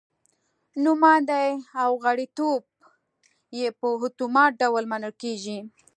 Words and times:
نوماندي 0.83 1.47
او 1.81 1.89
غړیتوب 2.03 2.61
یې 3.59 3.67
په 3.79 3.87
اتومات 4.07 4.51
ډول 4.61 4.83
منل 4.91 5.13
کېږي. 5.23 5.59